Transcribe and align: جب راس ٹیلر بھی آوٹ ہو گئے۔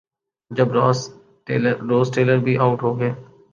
جب 0.51 0.67
راس 0.73 0.99
ٹیلر 2.13 2.37
بھی 2.45 2.57
آوٹ 2.57 2.83
ہو 2.83 2.91
گئے۔ 2.99 3.11